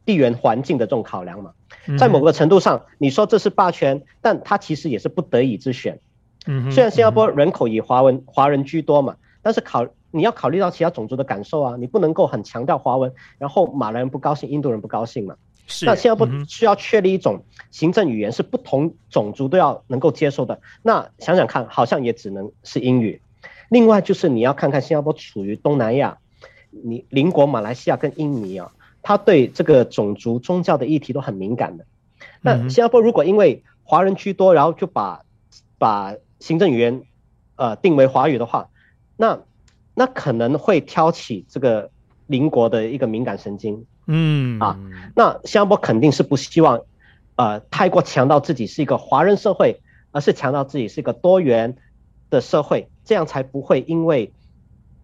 [0.04, 1.52] 地缘环境的这种考量嘛，
[1.98, 5.98] 在某个程度上，你说这是霸权，但它其实也是不得已之选，
[6.46, 15.34] 嗯，虽然新加坡人口以华文华人居多嘛，但是考你要考虑到其他种族的感受啊，你不能够很强调华文，然后马来人不高兴，印度人不高兴嘛。
[15.66, 20.60] 是，那新加坡需要确立一种行政语言，是不同种族都要能够接受的。
[20.82, 23.20] 那想想看，好像也只能是英语。
[23.68, 26.18] 另外就是你要看看新加坡处于东南亚，
[26.70, 31.84] 你邻国马来西亚跟印尼啊，他对这个种族宗教的议题都很敏感的。
[32.40, 35.22] 那新加坡如果因为华人居多，然后就把
[35.78, 37.02] 把行政语言
[37.56, 38.68] 呃定为华语的话，
[39.16, 39.40] 那
[39.94, 41.90] 那可能会挑起这个
[42.26, 43.86] 邻国的一个敏感神经。
[44.06, 44.78] 嗯啊，
[45.16, 46.82] 那新加坡肯定是不希望，
[47.34, 49.80] 呃，太过强调自己是一个华人社会，
[50.12, 51.76] 而是强调自己是一个多元
[52.30, 54.34] 的社会，这样才不会因为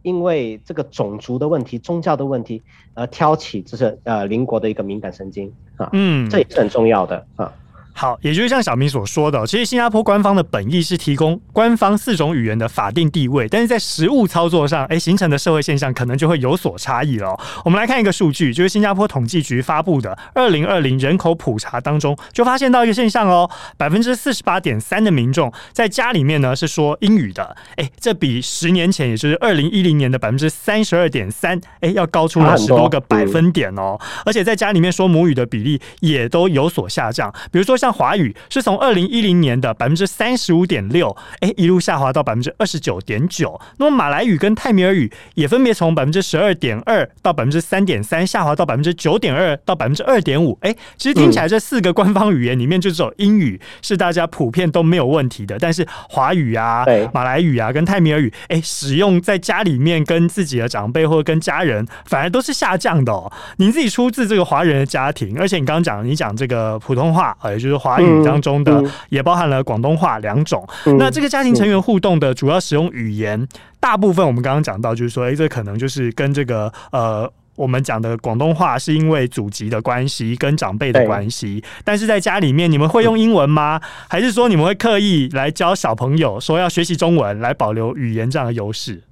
[0.02, 2.62] 因为这个种族的问题、宗教的问题
[2.94, 5.88] 而挑起就是呃邻国的一个敏感神经啊。
[5.92, 7.54] 嗯，这也是很重要的啊。
[7.94, 17.38] 好，也就是像小明所说的，其实新加坡官方的本意是提供官方四种语言的法定地位，但是在实务操作上，哎，形成的社会现象可能就会有所差异了。
[17.64, 34.00] 我们来看一个数据，就是新加坡统计局发布的二零二零人口普查当中，就发现到一个现象哦，百分之四十八点三的民众在家里面呢是说英语的，哎，这比十年前，也就是二零一零年的百分之三十二点三，哎，要高出了十多个百分点哦。
[34.24, 37.76] 而且在家里面说母语的比例也都有所下降，比如说。
[37.82, 43.60] 像华语是从二零一零年的百分之三十五点六，哎，一路下滑到百分之二十九点九。
[43.78, 50.56] 那么马来语跟泰米尔语也分别从百分之十二点二到百分之三点三，下滑到百分之九点二到百分之二点五。
[50.60, 55.58] 哎，其实听起来这四个官方语言里面，就只有英语是大家普遍都没有问题的。
[55.58, 63.32] 但是华语啊、马来语啊跟泰米尔语，哎，使用在家里面跟自己的长辈或者跟家人，反而都是下降的哦。
[63.56, 67.71] 您自己出自这个华人的家庭，而且你刚刚讲你讲这个普通话，也就是。
[67.78, 70.66] 华语当中的也包含了广东话两种。
[70.98, 73.46] 那这个家庭成员互动的主要使用语言，
[73.80, 81.62] 大部分我们刚刚讲到，就是说，哎，这可能就是跟这个呃，我们讲的广东话是因为祖籍的关系，跟长辈的关系。
[81.84, 83.80] 但是在家里面，你们会用英文吗？
[84.08, 89.02] 还是说你们会刻意来教小朋友说要学习中文，来保留语言这样的优势？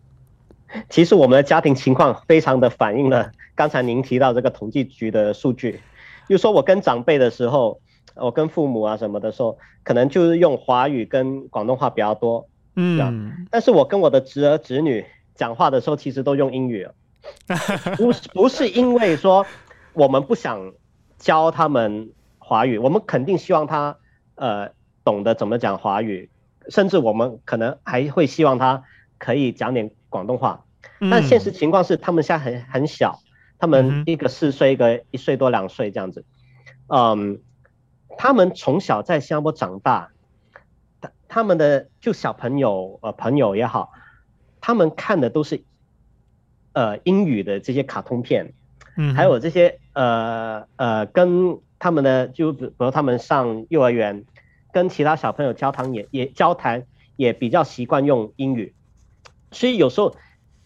[0.88, 5.80] 其实我们的家庭情况非常的反映了刚才您提到这个统计局的数据，
[6.28, 7.80] 就是说我跟长辈的时候。
[8.20, 15.04] 我跟父母啊什么的时候，可能就是用华语跟广东话比较多，嗯，但是我跟我的侄儿侄女
[15.34, 16.86] 讲话的时候，其实都用英语，
[17.96, 19.46] 不是不是因为说
[19.94, 20.72] 我们不想
[21.18, 23.96] 教他们华语，我们肯定希望他
[24.34, 24.70] 呃
[25.02, 26.28] 懂得怎么讲华语，
[26.68, 28.84] 甚至我们可能还会希望他
[29.18, 30.64] 可以讲点广东话，
[31.10, 33.20] 但现实情况是他们现在很很小，
[33.58, 36.24] 他们一个四岁，一个一岁多两岁这样子，
[36.88, 37.40] 嗯。
[38.18, 40.10] 他们从小在新加坡长大，
[41.00, 43.92] 他他们的就小朋友呃朋友也好，
[44.60, 45.62] 他们看的都是
[46.72, 48.52] 呃英语的这些卡通片，
[48.96, 54.24] 嗯，还有这些呃呃跟他们的就比如他们上幼儿园，
[54.72, 56.84] 跟其他小朋友交谈也也交谈
[57.16, 58.74] 也比较习惯用英语，
[59.52, 60.16] 所以有时候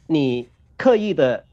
[0.06, 1.44] 你刻意的，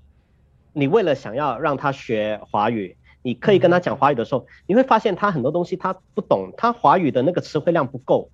[0.73, 2.97] 你为了想要让他学华语。
[3.21, 8.29] 你可以跟他讲华语的时候，你会发现他很多东西他不懂，他华语的那个词汇量不够。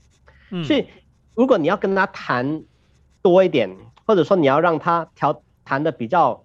[0.63, 0.85] 所以
[1.35, 2.63] 如果你要跟他谈
[3.21, 6.43] 多一点，或者说你要让他调谈的比较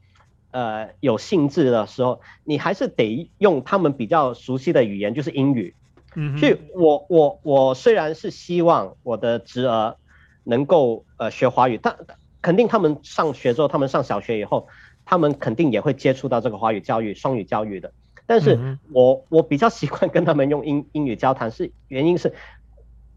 [0.51, 5.75] 呃有兴致的时候，你还是得用他们比较熟悉的语言，就是英语。
[6.15, 9.97] 嗯，所以我我我虽然是希望我的侄儿
[10.45, 11.97] 能够呃学华语，但
[12.43, 14.67] 肯定他们上学之后，他们上小学以后，
[15.05, 17.93] 他们肯定也会接触到这个华语教育、双语教育的。
[18.27, 22.35] 但是我 我比较习惯跟他们用英英语交谈，是原因是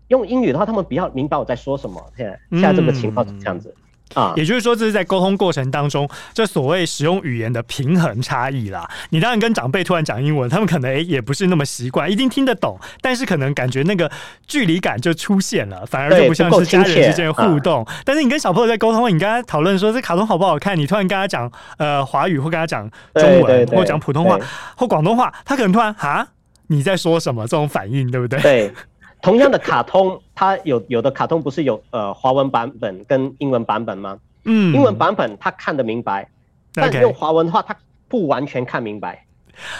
[0.08, 2.12] 用英语的话，他们比较明白我在说什么。
[2.16, 3.76] 现在现在这个情况是这样子。
[4.16, 8.90] 啊，也就是说，这是在沟通过程当中，这所谓使用语言的平衡差异啦。
[9.12, 14.10] 你当然跟长辈突然讲英文，他们可能诶也不是那么习惯，一定听得懂，但是可能感觉那个
[14.48, 17.84] 距离感就出现了，反而就不像是家人之间的互动。
[17.84, 24.40] 啊、但是你跟小朋友在沟通，你跟他讨论说这卡通好不好看，你突然跟他讲呃华语或跟他讲中文或讲普通话
[24.78, 26.26] 或广东话，他可能突然啊
[26.68, 28.40] 你在说什么这种反应，对不对？
[28.42, 28.74] 对。
[29.22, 34.20] 同样的卡通，它有有的卡通不是有呃华文版本跟英文版本吗？
[34.44, 36.30] 嗯，英文版本他看得明白，
[36.74, 37.76] 但用华文的话他
[38.08, 39.26] 不完全看明白，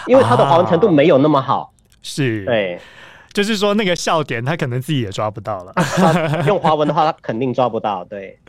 [0.08, 1.72] 因为他的华文程度没有那么好。
[2.02, 2.80] 是，对。
[3.36, 5.74] 就是说那个笑点，他可能自己也抓不到了。
[6.48, 8.02] 用华文的话，他肯定抓不到。
[8.06, 8.40] 对，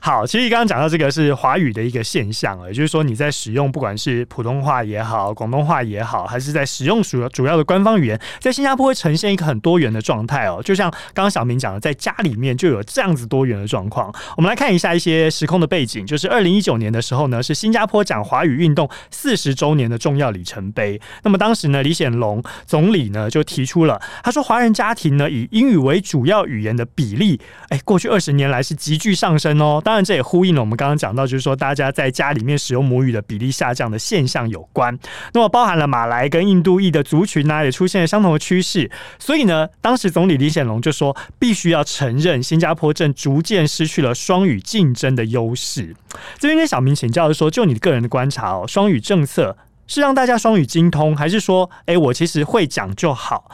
[0.00, 10.62] 好，其实刚刚讲到这个是华语的一个现象，也就是说你在使用不管是普通话也好，广东话也好，还是在使用主要主要的官方语言，在新加坡会呈现一个很多元的状态哦。
[10.64, 14.10] 就像刚刚小明讲的，在家里面就有这样子多元的状况。
[14.38, 20.98] 我们来看一下一些时空的背景，就是二零一九年的时候呢，是新加坡讲华语运动四十周年的重要里程碑。
[21.22, 24.00] 那么当时呢，李显龙总理呢就提出了。
[24.22, 29.80] 他说，华人家庭呢，以英语为主要语言的比例，哎，过去二十年来是急剧上升哦。
[29.84, 34.96] 当然，这也呼应了我们刚刚讲到，就是说大家在家里面使用母语的比例下降的现象有关。
[35.32, 38.90] 那么，包含了马来跟印度裔的族群呢、也出现了相同的趋势。
[39.18, 45.94] 所以呢，当时总理李显龙就说，必须要承认新加坡正逐渐失去了双语竞争的优势。
[46.38, 49.56] 这边跟小明请教的说，就你个人的观察哦，双语政策
[49.86, 53.50] 是让大家双语精通，还是说，哎，我其实会讲就好？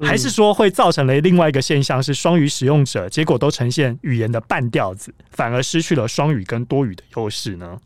[0.00, 7.78] 还是说会造成了另外一个现象，是双语使用者结果都呈现语言的半调子，反而失去了双语跟多语的优势呢？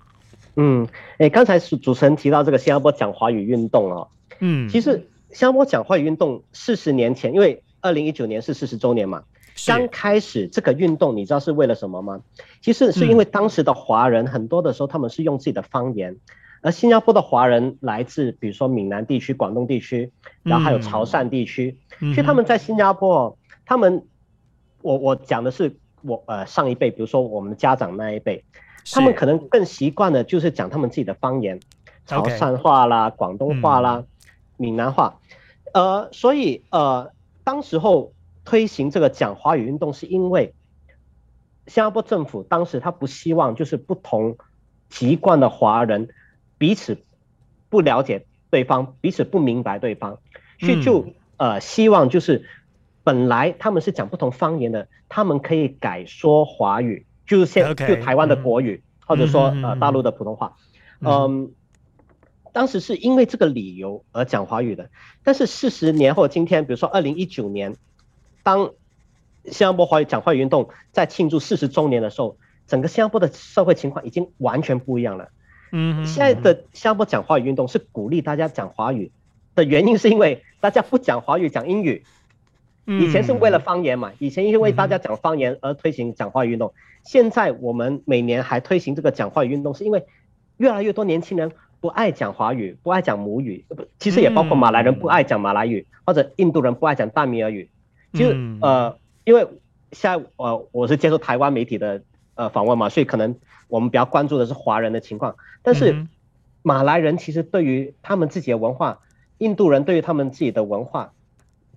[0.57, 0.87] 嗯，
[1.19, 4.09] 哎，刚才主持人提到这个新加坡讲华语运动哦，
[4.41, 9.23] 嗯，其实新加坡讲华语运动四十年前，因为二零一九年是四十周年嘛，
[9.67, 12.21] 刚开始这个运动，你知道是为了什么吗？
[12.61, 16.17] 其实是因为当时的华人很多的时候，他们是用自己的方言。
[16.63, 20.13] 而新加坡的华人来自，比如说闽南地区、广东地区，
[20.45, 24.05] 然后还有潮汕地区，嗯，所以他们在新加坡，他们，
[24.81, 28.45] 我我讲的是我呃上一辈，比如说我们的家长那一辈，
[28.93, 31.59] 他们可能更习惯的就是讲他们自己的方言，
[32.07, 34.05] 潮汕话啦、广东话啦、
[34.57, 35.19] 闽南话，
[35.75, 37.11] 呃，所以呃，
[37.43, 38.13] 当时候
[38.45, 40.55] 推行这个讲华语运动，是因为
[41.67, 44.37] 新加坡政府当时他不希望就是不同
[44.89, 46.09] 籍贯的华人。
[46.63, 46.97] 彼此
[47.71, 50.21] 不了解对方，彼此不明白对方，
[50.61, 52.47] 所以就呃希望就是
[53.03, 60.55] 本来他们是讲不同方言的，他们可以改说华语，就是现就台湾的国语，或者说呃大陆的普通话，
[61.01, 61.51] 嗯，
[62.53, 64.89] 当时是因为这个理由而讲华语的，
[65.25, 67.75] 但是四十年后今天，比如说二零一九年，
[68.45, 68.71] 当
[69.47, 72.37] 新加坡华语讲华语运动在庆祝四十周年的时候，
[72.69, 75.31] 整个新加坡的社会情况已经完全不一样了。
[75.73, 79.11] 嗯，现在的新加坡讲华语运动是鼓励大家讲华语
[79.55, 82.05] 的原因，是因为大家不讲华语讲英语。
[82.85, 86.75] 以前是为了方言嘛，以前因为大家讲方言而推行讲话语运动。
[87.05, 90.05] 现在我们每年还推行这个讲话语运动，是因为
[90.57, 93.65] 越来越多年轻人不爱讲华语，不爱讲母语，
[93.99, 97.71] 其实也包括马来人不爱讲马来语，或者印度人不爱讲大米尔语。
[98.13, 99.47] 其实呃，因为
[99.93, 102.03] 现在呃我是接受台湾媒体的
[102.43, 103.35] 呃访问嘛，所以可能。
[103.69, 106.07] 我们比较关注的是华人的情况，但是
[106.61, 108.99] 马来人其实对于他们自己的文化，
[109.39, 111.15] 印度人对于他们自己的文化，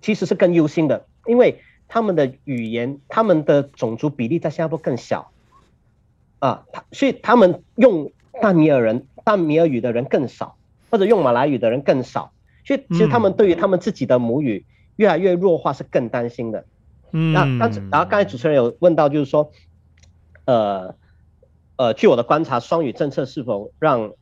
[0.02, 5.30] 其实是更忧心的，因为他们的语言、他们的种族比例在新加坡更小，
[6.38, 10.56] 啊，所以他们用大米尔人、大米尔语的人更少，
[10.90, 12.30] 或者用马来语的人更少，
[12.66, 16.66] 所以其实他们对于他们自己的母语越来越弱化是更担心的。
[17.12, 19.50] 嗯，那刚然后刚才主持人有问到，就是说，
[20.46, 20.94] 呃。
[21.78, 24.14] 呃，据我的观察，双语政策是否让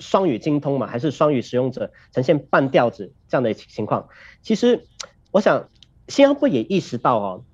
[0.00, 4.08] 双语精通嘛，还是双语使用者呈现半吊子这样的情况？
[4.40, 4.86] 其实，
[5.30, 5.68] 我想
[6.08, 7.44] 新加坡也意识到哦，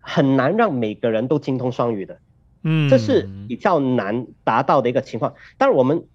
[0.00, 2.20] 很难让每个人都精通双语的，
[2.62, 5.34] 嗯，这是比较难达到的一个情况。
[5.58, 6.06] 当然，我们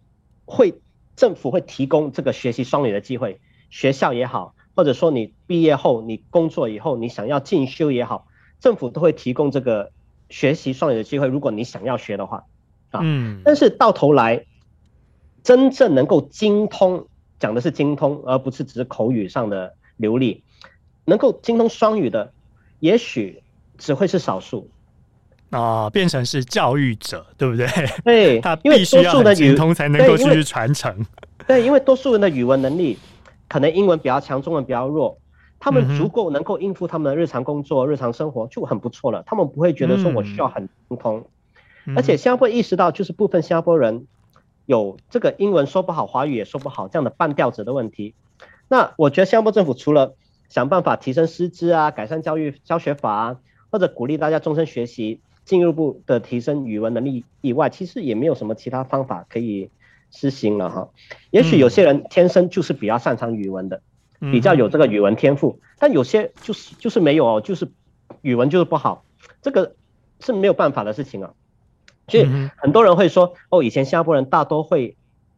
[0.46, 0.82] 会
[1.16, 3.40] 政府会提供这个学习双语的机会，
[3.70, 8.26] 学校也好，或者说你毕业后你工作以后你想要进修也好，
[8.60, 9.92] 政府都会提供这个
[10.30, 12.44] 学习双语的机会，如果你想要学的话。
[12.98, 14.46] 嗯，但是到头来，
[15.44, 17.08] 真正能够精通，
[17.40, 20.44] 讲的是精通，而不是只是口语上的流利。
[21.04, 22.32] 能够精通双语的，
[22.80, 23.44] 也许
[23.78, 24.70] 只会是少数。
[25.50, 27.68] 啊，变成是教育者，对不对？
[28.06, 31.06] 对， 他必须要很精通才能够继续传承。
[31.46, 32.98] 对，因为多数人的语文能力，
[33.50, 35.18] 可能英文比较强，中文比较弱，
[35.60, 39.24] 他们足够能够应付他们的日常工作、日常生活就很不错了。
[39.26, 41.26] 他们不会觉得说我需要很精通，
[41.96, 44.08] 而且新加坡意识到，就是部分新加坡人
[44.66, 48.14] 有这个英文说不好，华语也说不好这样的半吊子的问题。
[48.68, 50.16] 那我觉得新加坡政府除了
[50.50, 53.40] 想办法提升师资啊，改善教育教学法啊，
[53.72, 55.20] 或者鼓励大家终身学习。
[55.46, 59.70] 进一步的提升语文能力以外，其实也没有什么其他方法可以
[60.10, 60.90] 实行了哈。
[61.30, 63.84] 也许有些人天生就是比较擅长语文的，
[64.32, 67.72] 比较有这个语文天赋，但有些就是就是没有哦，就是
[68.22, 69.04] 语文就是不好，
[69.42, 69.76] 这个
[70.20, 71.34] 是没有办法的事情啊。
[72.08, 74.96] 所以很多人会说，哦，以前新加坡人大多会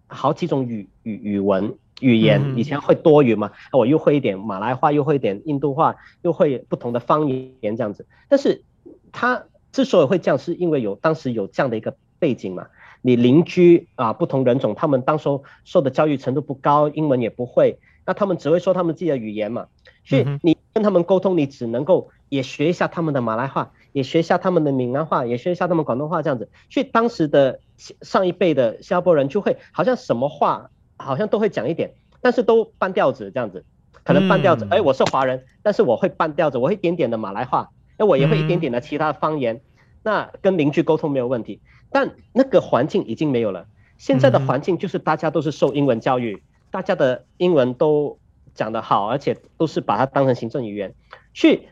[0.07, 8.63] 好几种语语语文语言，以前会多语嘛，我又会一点马来话，又会一点印度话，又会不同的方言这样子，但是
[9.11, 9.45] 他。
[9.69, 12.67] 之所以会这样，是因为有当时有这样的一个背景嘛。
[13.03, 17.77] 你邻居啊，不同人种，他们当时候受的教育程度不高，英文也不会，
[18.08, 19.68] 那他们只会说他们自己的语言嘛。
[20.03, 26.49] 所以你跟他们沟通，你只能够也学一下他们的马来话，也学一下他们的闽南话，也学一下他们广东话这样子。
[26.70, 27.60] 所以当时的
[28.01, 33.66] 上一辈的新加坡人就会好像什么话好像都会讲一点，但是都半吊子这样子，
[34.03, 34.66] 可能半吊子。
[34.72, 37.70] 哎，我是华人，但是我会半吊子，我会一点点的马来话。
[37.97, 39.60] 那我也会一点点的其他方言，
[40.03, 41.60] 那跟邻居沟通没有问题，
[41.91, 43.66] 但那个环境已经没有了。
[43.97, 48.18] 现在的环境就是大家都是受英文教育，大家的英文都
[48.53, 50.93] 讲得好，而且都是把它当成行政语言。
[51.34, 51.68] 去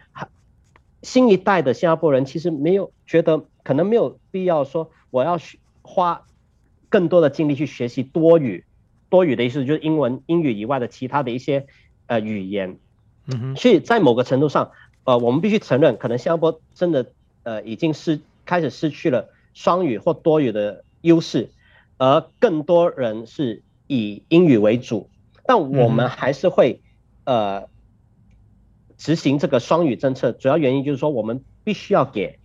[1.02, 5.40] 新一代的新加坡人其实没有觉得可能没有必要说我要
[5.82, 6.24] 花
[6.90, 8.66] 更多的精力去学习多语，
[9.10, 11.66] 多语的意思就是英文、英语以外的其他的一些
[12.08, 12.78] 呃语言。
[13.28, 14.72] 嗯哼，所以在某个程度上。
[15.08, 17.06] 呃，我们必须承认，可能新加坡真的
[17.44, 21.52] 呃已经是开始失去了双语或多语的优势，
[21.98, 25.10] 而更多人是以英语为主。
[25.46, 26.82] 但我们还是会
[27.24, 27.70] 呃
[28.98, 32.40] 执行这个双语政策，主要原因就是说，我们必须要给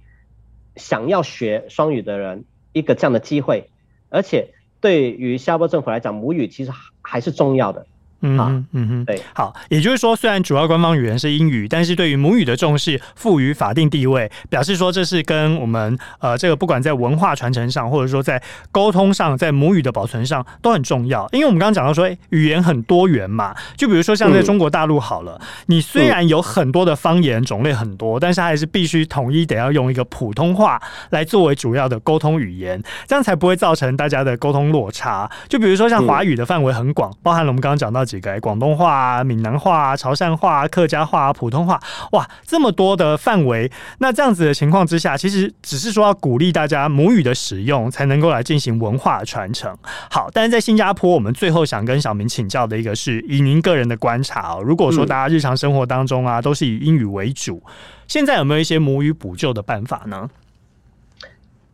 [0.76, 3.70] 想要学双语的人一个这样的机会，
[4.08, 6.72] 而且对于新加坡政府来讲，母语其实
[7.02, 7.86] 还是重要的。
[8.22, 21.26] 嗯哼嗯哼，对，好，也就是说，虽然主要官方语言是英语，但是对于母语的重视，赋予法定地位，表示说这是跟我们呃这个不管在文化传承上，或者说在沟通上，在母语的保存上都很重要。
[21.32, 35.30] 因为我们刚刚讲到说，诶，语言很多元嘛，就比如说像在中国大陆好了，你虽然有很多的方言种类很多，但是还是必须统一得要用一个普通话来作为主要的沟通语言，这样才不会造成大家的沟通落差。
[35.48, 38.04] 就比如说像华语的范围很广，包含了我们刚刚讲到。
[38.10, 41.80] 几个广东话啊、闽南话啊、潮汕话啊、客家话啊、普通话，
[42.10, 43.70] 哇，这么多的范围。
[43.98, 49.76] 那这样子的情况之下，其实只是说要鼓励大家母语的使用，才能够来进行文化传承。
[50.10, 57.62] 好，但是在新加坡，我们最后想跟小明请教的一个是，以您个人的观察哦，如果说大家日常生活当中啊，都是以英语为主，
[58.08, 60.28] 现在有没有一些母语补救的办法呢？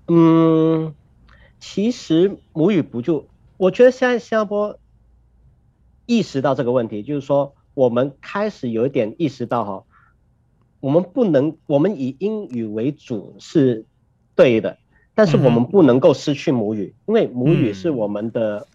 [0.08, 0.94] 嗯，
[1.58, 3.26] 其实母语补救，
[3.56, 4.78] 我觉得现在新加坡。
[6.06, 9.84] 意识到这个问题，就是说，我们开始有一点意识到哈，
[10.80, 13.84] 我们不能，我们以英语为主是
[14.34, 14.78] 对的，
[15.14, 18.66] 但是我们不能够失去母语，因为母语是我们的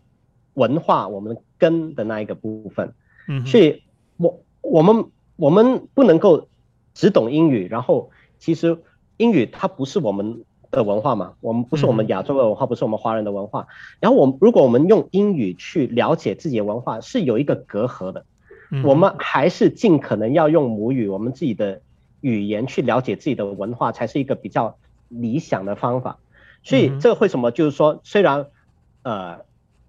[0.54, 2.94] 文化，我们根的那一个部分。
[3.28, 3.82] 嗯，所以
[4.18, 5.06] 我我们
[5.36, 6.50] 我们不能够
[6.94, 8.78] 只懂英语，然后其实
[9.18, 10.44] 英语它不是我们。
[10.72, 13.68] 的文化嘛，我们不是我们亚洲的文化，不是我们华人的文化。
[14.00, 18.26] 然后我们如果我们用英语去了解自己的文化，是有一个隔阂的。
[18.86, 21.82] 我们还是尽可能要用母语，我们自己的
[22.22, 24.78] 语言去了解自己的文化，才是一个比较
[25.10, 26.20] 理想的方法。
[26.64, 28.46] 所以这个为什么就是说，虽然
[29.04, 29.42] 呃，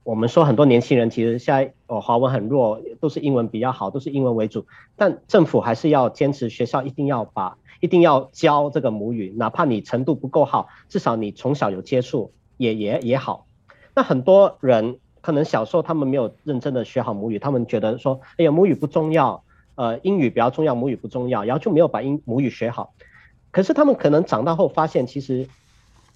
[0.05, 7.57] 我们说很多年轻人其实现在哦华文很弱，都是英文比较好，都是英文为主，但政府还是要坚持学校一定要把。
[7.81, 13.45] 一定要教这个母语，哪怕你程度不够好，至少你从小有接触也也也好。
[13.93, 19.43] 那很多人可能小时候他们没有认真的学好母语，他们觉得说，哎呀母语不重要，
[19.75, 22.95] 呃英语比较重要，母语不重要，然后就没有把英母语学好。
[23.51, 25.49] 可是他们可能长大后发现，其实，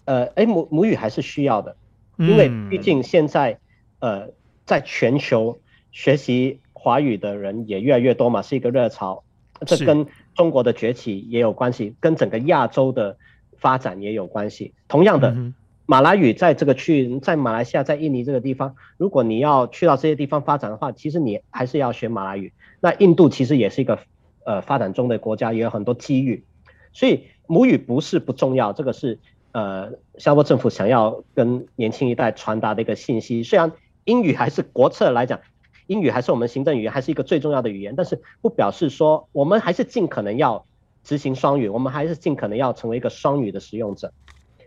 [0.04, 1.74] 呃哎母母语还是需要的，
[2.16, 3.58] 因为毕竟现在
[4.06, 4.28] 呃
[4.64, 5.58] 在全球
[5.90, 9.24] 学习华语的人也越来越多嘛，是一个热潮，
[9.66, 10.06] 这跟。
[10.36, 13.16] 中国的崛起也有关系，跟整个亚洲的
[13.56, 14.74] 发展也有关系。
[14.86, 15.34] 同样的，
[15.86, 22.52] 马来语在这个区域，在马来西亚、在印尼这个地方，如果你要去到这些地方发展的话，其实你还是要学马来语。
[22.80, 23.98] 那印度其实也是一个
[24.44, 26.44] 呃发展中的国家也有很多机遇，
[26.92, 29.18] 所以母语不是不重要，这个是
[29.52, 29.88] 呃
[30.18, 33.42] 新加坡政府想要跟年轻一代传达的一个信息。
[33.42, 33.72] 虽然
[34.06, 35.40] 英语还是国策来讲，
[35.86, 40.64] 英语还是我们行政语言，还是一个最重要的语言，但是不表示说我们还是尽可能要
[41.04, 44.12] 执行双语，我们还是尽可能要成为一个双语的使用者。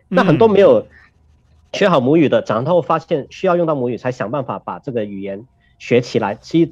[0.08, 0.86] 那很多没有
[1.74, 5.46] 学好母语的，长大后发现需要用到母语，才想办法把这个语言
[5.78, 6.36] 学起来。
[6.36, 6.72] 其实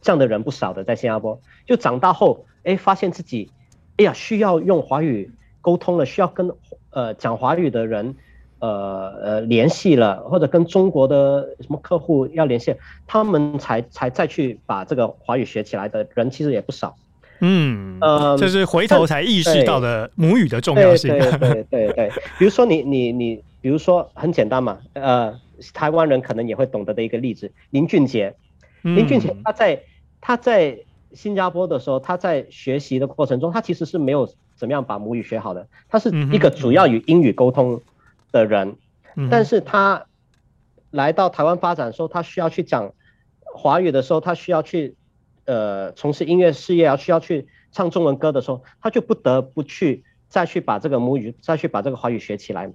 [0.00, 3.50] 这样的人不少的，在新加坡，就长大后，哎，发现自己，
[3.96, 6.50] 哎呀，需要用华语沟通了，需要跟
[6.90, 8.16] 呃讲华语的人，
[8.64, 12.74] 呃呃联系了，或者跟中国的什么客户要联系，
[13.06, 16.96] 他们才才再去把这个华语学起来的人，其实也不少。
[17.40, 21.10] 嗯，呃，就是回头才意识到的母语的重要性。
[21.10, 25.34] 对对对对对，比如说你你你，比如说很简单嘛，呃，
[25.74, 28.34] 台湾人可能也会懂得的一个例子，林俊杰，
[28.82, 29.82] 林俊杰他在
[30.20, 30.78] 他在
[31.12, 37.82] 新加坡的时候，他在学习的过程中，他其实是没有怎么样把母语学好的，他是一个主要与英语沟通
[38.34, 38.76] 的人，
[39.30, 40.04] 但是他
[40.90, 42.92] 来到台湾发展的时候，他需要去讲
[43.42, 44.96] 华语的时候，他需要去。
[45.46, 52.72] 呃，从事音乐事业要需要去唱中文歌的时候，他就不得不去再去把这个母语，再去把这个华语学起来嘛。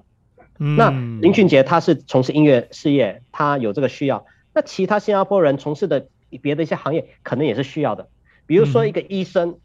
[0.59, 4.23] 嗯、那林俊杰他是从事音乐事业，他有这个需要。
[4.53, 6.09] 那其他新加坡人从事的
[6.43, 8.07] 别的一些行业，可能也是需要的。
[8.45, 9.57] 比如说一个医生，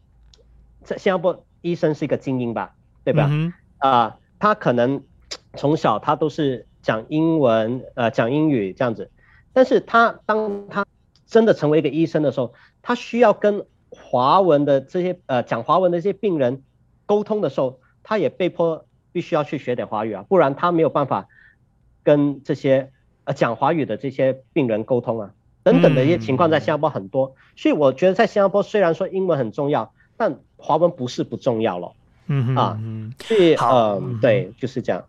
[0.83, 2.73] 在新加坡，医生是一个精英吧，
[3.03, 3.29] 对吧？
[3.77, 5.03] 啊、他可能
[5.55, 9.09] 从小他都是讲英文，呃，讲英语这样子。
[9.53, 10.85] 但是他当他
[11.25, 16.61] 真的成为一个医生的时候，他需要跟华文的这些呃讲华文的这些病人
[17.05, 21.27] 沟通的时候，他也被迫必须要去学点华语啊，不然他没有办法
[22.03, 22.91] 跟这些
[23.23, 25.31] 呃讲华语的这些病人沟通啊，
[25.63, 31.93] 等等的一些情况在新加坡很多，所以我觉得在新加坡虽然说英文很重要，但华文不是不重要了，
[32.27, 32.79] 嗯哼啊，
[33.23, 35.05] 所以嗯对，就是这样。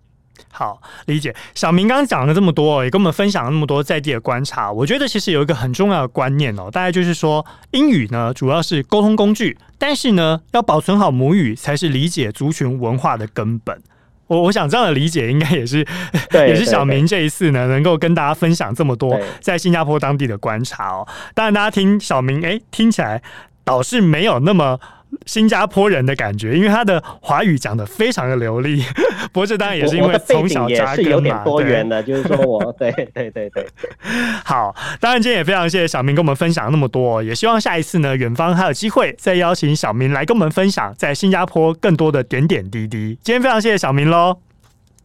[0.50, 1.34] 好，理解。
[1.54, 4.70] 小明刚刚讲了这么多，也跟我们分享了那么多在地的观察。
[4.72, 13.80] 我觉得其实有一个很重要的观念哦，大概就是说，英语呢主要是沟通工具，但是呢要保存好母语才是理解族群文化的根本。
[14.26, 15.86] 我我想这样的理解应该也是，
[16.32, 21.06] 也是小明这一次呢能够跟大家分享这么多在新加坡当地的观察哦。
[21.34, 23.22] 当然，大家听小明，哎，听起来
[23.64, 24.80] 倒是没有那么。
[25.24, 28.82] 新加坡人的感觉，因为他的华语讲的非常的流利。
[29.32, 30.96] 不过这当然也是因为从小扎根嘛。
[30.96, 33.66] 是有点多元的，就是说我对对对对。
[34.44, 43.18] 好，当然今天也非常谢谢小明跟我们分享那么多，也希望下一次呢，远方还有机会再邀请小明来跟我们分享在新加坡更多的点点滴滴。
[43.22, 44.38] 今天非常谢谢小明喽。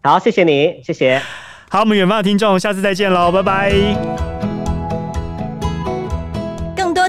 [0.03, 1.21] 好，谢谢你，谢谢。
[1.69, 4.50] 好，我们远方的听众，下次再见喽，拜拜。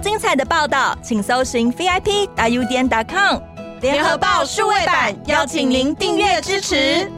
[0.03, 3.38] 精彩的报道，请搜寻 VIP 大 U 点 com
[3.80, 7.09] 联合报数位版，邀请您订阅支持。